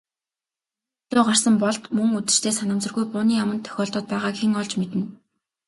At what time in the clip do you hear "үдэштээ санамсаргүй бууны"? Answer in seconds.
2.19-3.33